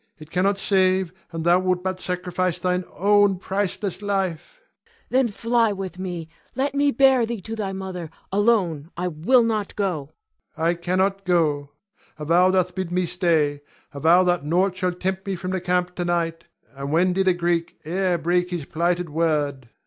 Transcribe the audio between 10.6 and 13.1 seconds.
I cannot go; a vow doth bid me